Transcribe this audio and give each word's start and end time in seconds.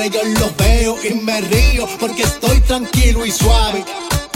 siempre 0.00 0.10
yo 0.10 0.40
los 0.40 0.56
veo 0.56 0.96
y 1.04 1.14
me 1.14 1.40
río 1.42 1.86
porque 1.98 2.22
estoy 2.22 2.60
tranquilo 2.62 3.26
y 3.26 3.30
suave. 3.30 3.84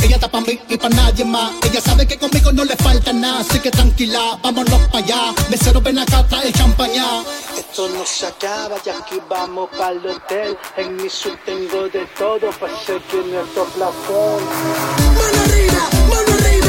Ella 0.02 0.16
está 0.16 0.30
pa' 0.30 0.40
mí 0.42 0.60
y 0.68 0.76
pa' 0.76 0.90
nadie 0.90 1.24
más. 1.24 1.52
Ella 1.62 1.80
sabe 1.80 2.06
que 2.06 2.18
conmigo 2.18 2.52
no 2.52 2.64
le 2.64 2.76
falta 2.76 3.12
nada. 3.12 3.40
Así 3.40 3.58
que 3.60 3.70
tranquila, 3.70 4.38
vámonos 4.42 4.80
pa' 4.92 4.98
allá. 4.98 5.34
Mesero, 5.48 5.80
ven 5.80 5.98
acá, 5.98 6.26
trae 6.28 6.52
champaña. 6.52 7.22
Esto 7.56 7.88
no 7.88 8.04
se 8.04 8.26
acaba 8.26 8.76
y 8.84 8.88
aquí 8.90 9.18
vamos 9.28 9.70
para 9.70 9.92
el 9.92 10.06
hotel. 10.06 10.58
En 10.76 10.96
mi 10.96 11.08
sub 11.08 11.36
tengo 11.46 11.88
de 11.88 12.04
todo 12.18 12.50
para 12.60 12.78
seguir 12.80 13.24
nuestro 13.32 13.64
placer. 13.64 14.40
Mano 15.16 15.40
arriba, 15.44 15.88
mano 16.10 16.34
arriba. 16.38 16.63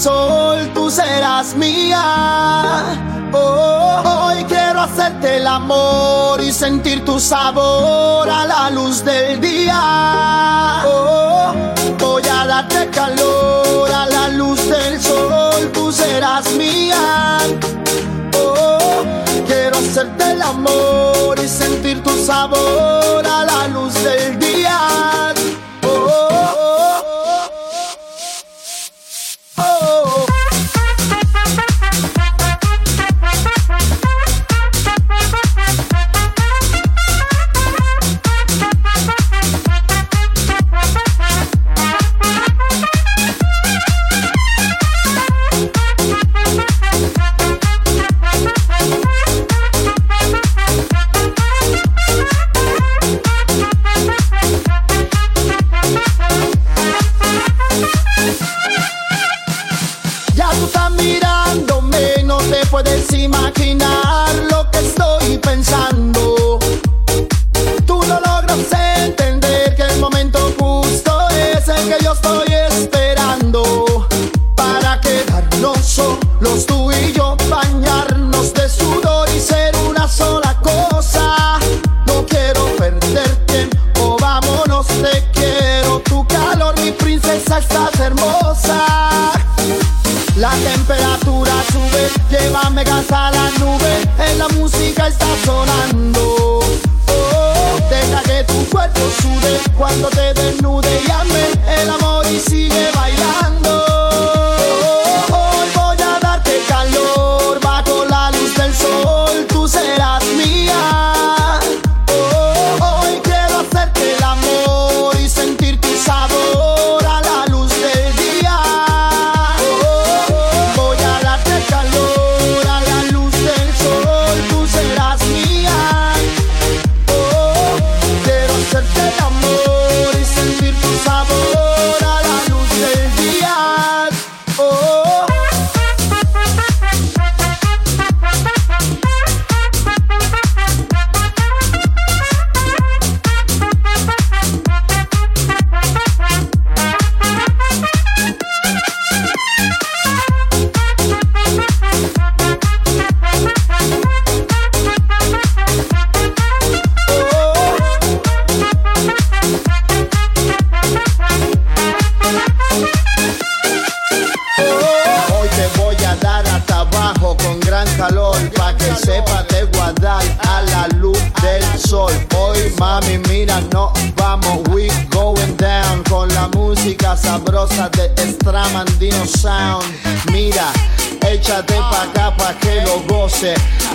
sol, 0.00 0.70
tú 0.72 0.90
serás 0.90 1.54
mía. 1.54 2.02
Oh, 3.32 4.02
hoy 4.04 4.44
quiero 4.44 4.80
hacerte 4.80 5.36
el 5.36 5.46
amor 5.46 6.40
y 6.40 6.52
sentir 6.52 7.04
tu 7.04 7.20
sabor 7.20 8.28
a 8.28 8.46
la 8.46 8.70
luz 8.70 9.04
del 9.04 9.40
día. 9.40 10.82
Oh, 10.86 11.52
voy 11.98 12.22
a 12.26 12.46
darte 12.46 12.88
calor 12.88 13.92
a 13.92 14.06
la 14.06 14.28
luz 14.28 14.66
del 14.68 15.00
sol, 15.00 15.70
tú 15.74 15.92
serás 15.92 16.50
mía. 16.52 17.38
Oh, 18.38 19.04
quiero 19.46 19.76
hacerte 19.76 20.32
el 20.32 20.40
amor 20.40 21.38
y 21.44 21.46
sentir 21.46 22.02
tu 22.02 22.10
sabor 22.24 23.26
a 23.26 23.44
la 23.44 23.68
luz 23.68 23.92
del 24.02 24.38
día. 24.38 24.50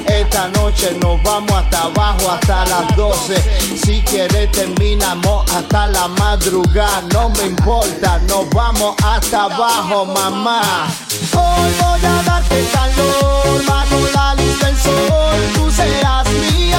Esta 0.08 0.48
noche 0.50 0.98
nos 1.02 1.22
vamos 1.22 1.52
hasta 1.52 1.84
abajo 1.84 2.32
hasta 2.32 2.66
las 2.66 2.96
12. 2.96 3.36
Si 3.86 4.02
quieres 4.02 4.52
terminamos 4.52 5.50
hasta 5.52 5.88
la 5.88 6.08
madrugada. 6.08 7.04
No 7.14 7.30
me 7.30 7.44
importa, 7.48 8.20
nos 8.28 8.50
vamos 8.50 8.96
hasta 9.04 9.44
abajo, 9.44 10.06
mamá. 10.06 10.88
Hoy 11.34 11.72
voy 11.80 12.06
a 12.06 12.24
darte 12.24 12.66
calor, 12.74 13.66
bajo 13.68 14.00
la 14.14 14.36
luz 14.36 14.56
tú 15.54 15.72
serás 15.72 16.28
mía. 16.30 16.75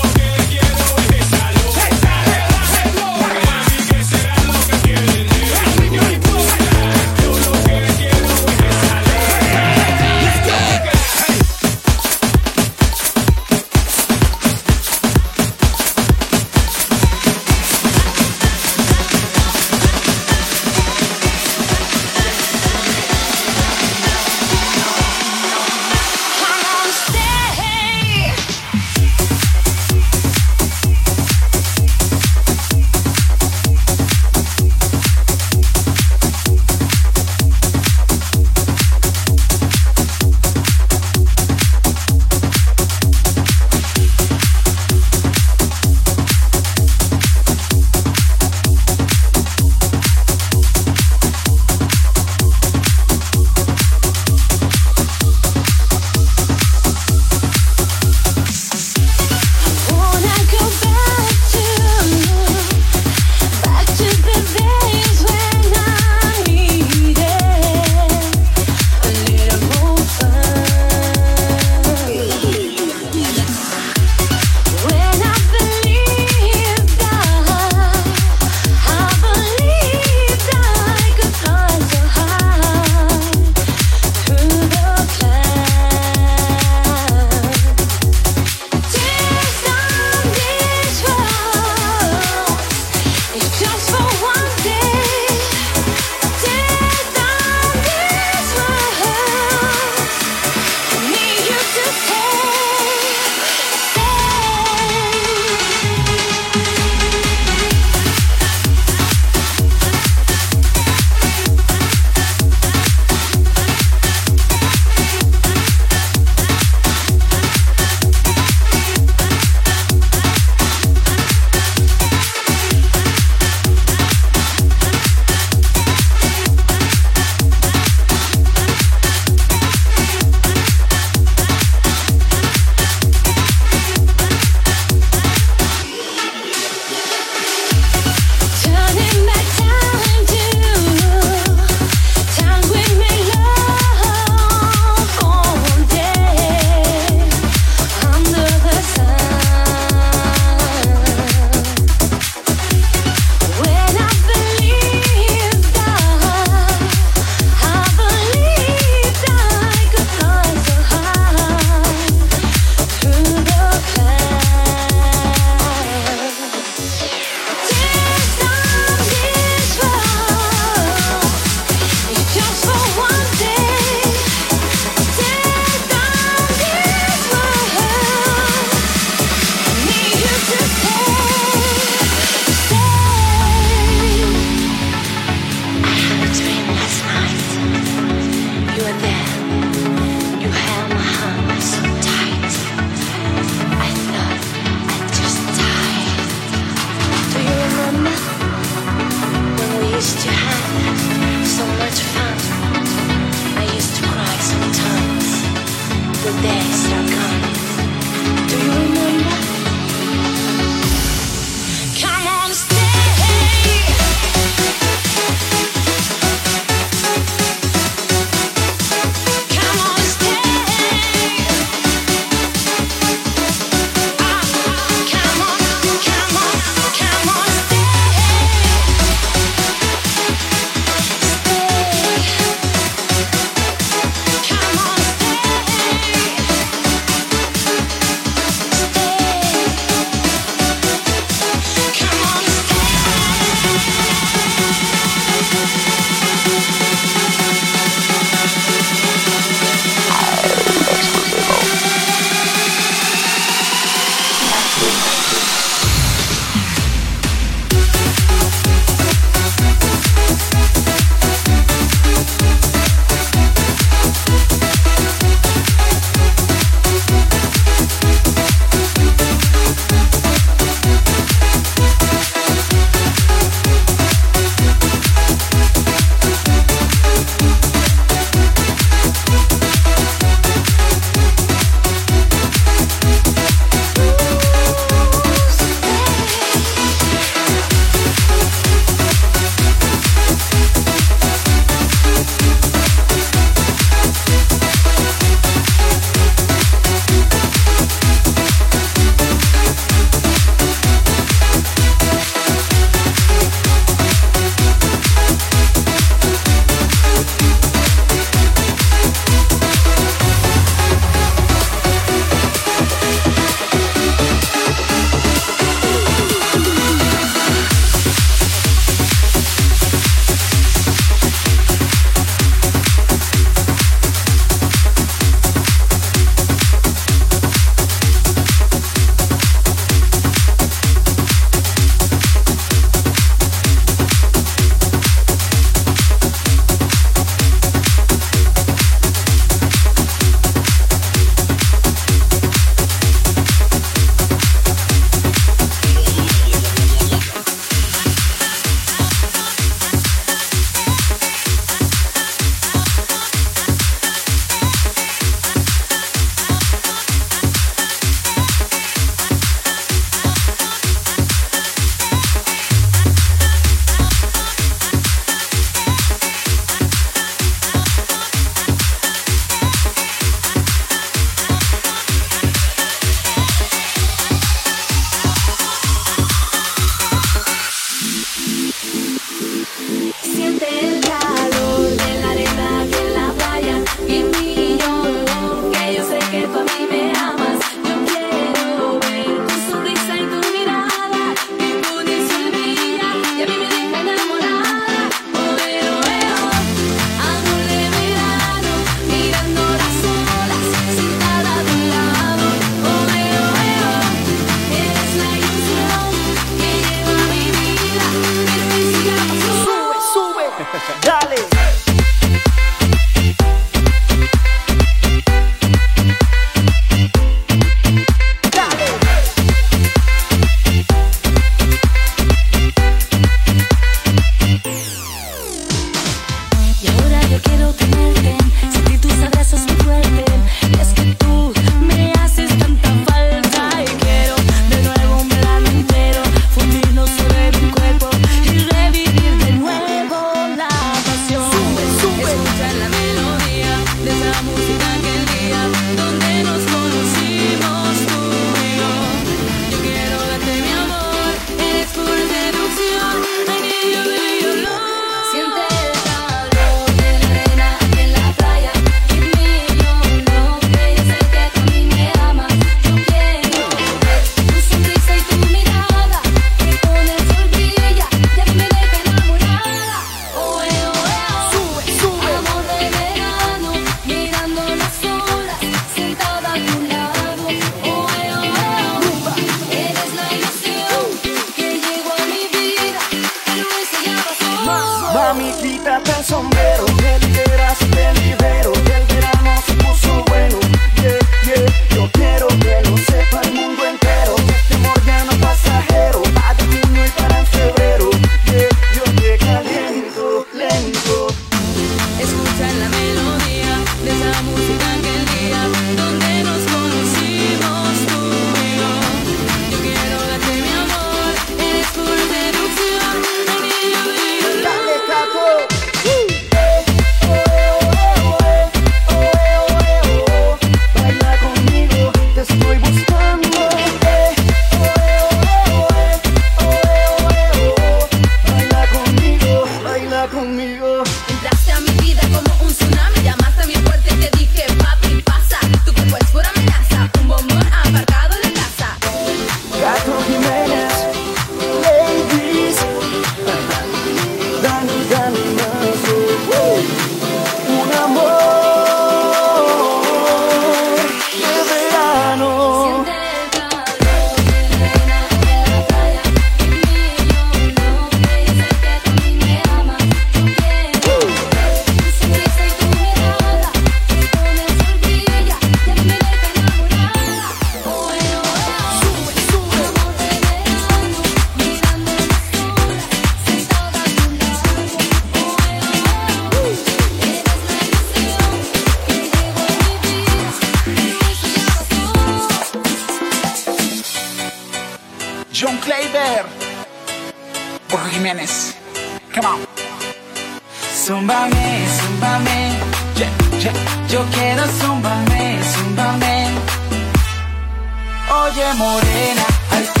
Morena, 599.41 600.00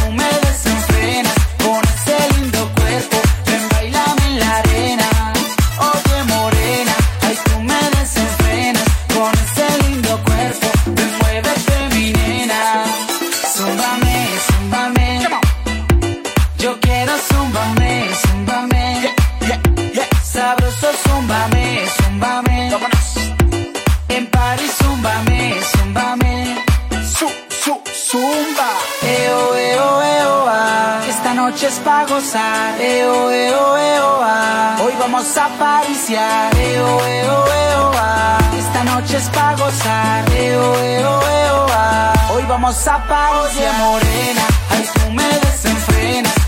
vamos 35.21 35.37
a 35.37 35.49
pariciar. 35.49 36.51
Eo, 36.57 36.99
eo, 36.99 37.45
eo, 37.45 37.91
ah. 37.95 38.39
Esta 38.57 38.83
noche 38.83 39.17
es 39.17 39.29
pa' 39.29 39.53
gozar. 39.53 40.25
Eo, 40.33 40.73
ah. 41.71 42.13
Hoy 42.31 42.43
vamos 42.47 42.87
a 42.87 42.97
pariciar. 43.07 43.69
Oye, 43.69 43.83
morena, 43.83 44.41
ay, 44.71 44.89
tú 44.95 45.11
me 45.11 45.29
desenfrenas 45.39 46.40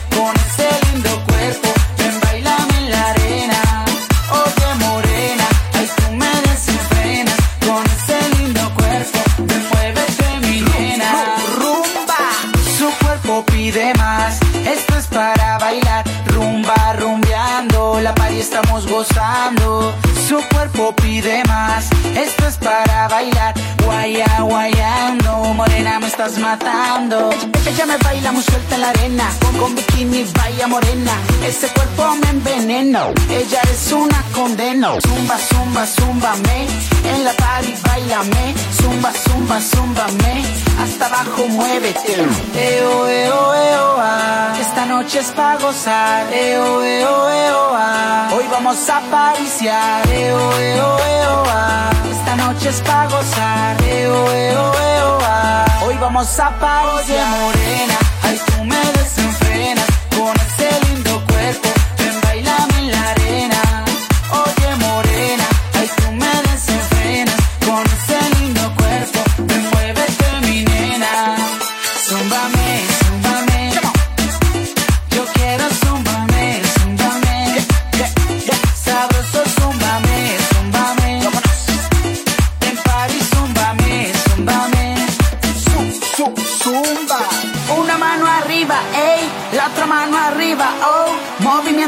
estás 26.25 26.39
matando. 26.39 27.29
Ella, 27.65 27.85
me 27.85 27.97
baila 27.97 28.31
muy 28.31 28.43
suelta 28.43 28.75
en 28.75 28.81
la 28.81 28.89
arena, 28.89 29.29
con, 29.41 29.57
con 29.57 29.75
bikini 29.75 30.25
vaya 30.37 30.67
morena, 30.67 31.11
ese 31.45 31.67
cuerpo 31.69 32.15
me 32.15 32.29
envenena. 32.29 33.07
Ella 33.29 33.61
es 33.71 33.91
una 33.91 34.23
condena, 34.33 34.93
zumba, 35.01 35.37
zumba, 35.37 35.85
zúmbame, 35.85 36.67
en 37.03 37.23
la 37.25 37.33
party 37.33 37.73
bailame, 37.87 38.53
zumba, 38.79 39.11
zumba, 39.11 39.59
zúmbame, 39.61 40.45
hasta 40.81 41.05
abajo 41.07 41.47
muévete. 41.49 42.15
Eo, 42.55 43.07
eo, 43.07 43.53
eo, 43.53 43.95
ah. 43.99 44.53
Esta 44.59 44.85
noche 44.85 45.19
es 45.19 45.31
pa' 45.31 45.57
gozar. 45.57 46.31
Eo, 46.33 46.83
eo, 46.83 47.29
eo, 47.29 47.71
ah. 47.75 48.29
Hoy 48.35 48.45
vamos 48.51 48.89
a 48.89 49.01
pariciar. 49.11 50.07
Eo, 50.09 50.51
eo, 50.59 50.99
eo, 50.99 51.43
ah. 51.47 51.89
Esta 52.09 52.35
noche 52.35 52.69
es 52.69 52.81
pa' 52.81 53.07
gozar. 53.07 53.81
Eo, 53.83 54.31
eo, 54.31 54.73
eo, 54.73 55.19
ah. 55.21 55.65
Hoy 55.85 55.97
vamos 55.99 56.12
a 56.15 56.59
pariciar. 56.59 57.27
Oye, 57.27 57.41
morena, 57.41 57.97
ay, 58.21 58.39
tú 58.45 58.63
me 58.63 59.02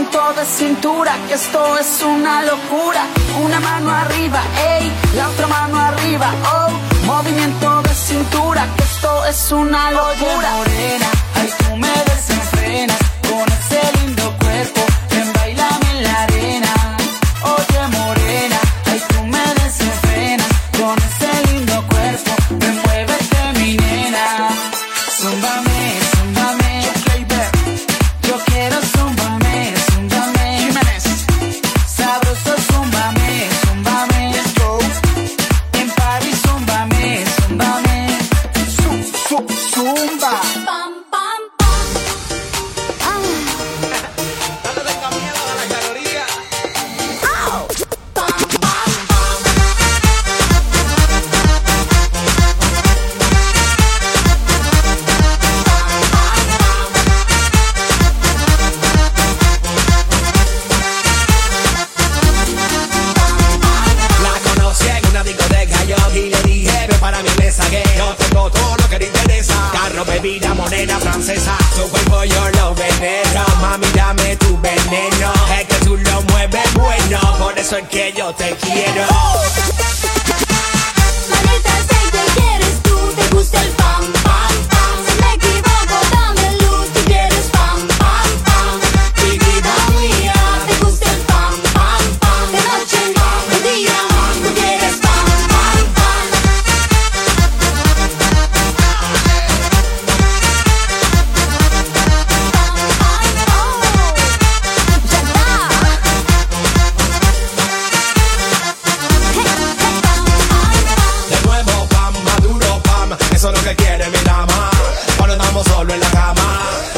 Movimiento 0.06 0.40
de 0.40 0.46
cintura, 0.46 1.18
que 1.28 1.34
esto 1.34 1.78
es 1.80 2.04
una 2.04 2.44
locura. 2.44 3.08
Una 3.44 3.60
mano 3.60 3.92
arriba, 3.92 4.40
ey, 4.78 4.92
la 5.16 5.30
otra 5.30 5.48
mano 5.48 5.80
arriba, 5.80 6.32
oh. 6.54 7.06
Movimiento 7.08 7.82
de 7.82 7.94
cintura, 7.96 8.68
que 8.78 8.84
esto 8.84 9.26
es 9.26 9.52
una 9.52 9.92
locura. 9.92 10.52
morena, 10.58 11.08
ay, 11.36 11.50
tú 11.58 11.76
me 11.78 11.88
desenfrenas 11.88 13.05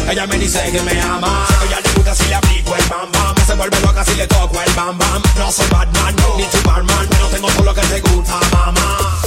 Ella 0.09 0.25
me 0.25 0.37
dice 0.37 0.63
que 0.71 0.81
me 0.81 1.01
ama. 1.01 1.45
Ella 1.67 1.81
le 1.83 1.91
gusta 1.91 2.15
si 2.15 2.25
le 2.29 2.35
aplico 2.35 2.73
el 2.75 2.85
bam 2.85 3.11
bam. 3.11 3.35
Se 3.45 3.53
vuelve 3.55 3.79
loca 3.81 4.05
si 4.05 4.15
le 4.15 4.25
toco 4.25 4.61
el 4.61 4.73
bam 4.73 4.97
bam. 4.97 5.21
No 5.37 5.51
soy 5.51 5.67
Batman, 5.67 6.15
ni 6.37 6.43
Superman 6.45 7.07
Pero 7.09 7.27
tengo 7.27 7.47
todo 7.49 7.63
lo 7.65 7.73
que 7.73 7.81
te 7.81 7.99
gusta, 8.01 8.39
mamá. 8.53 9.19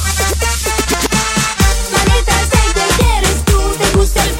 Sé 2.50 2.72
que 2.74 3.02
quieres 3.02 3.44
tú, 3.44 3.60
te 3.78 3.98
gusta 3.98 4.24
el 4.24 4.39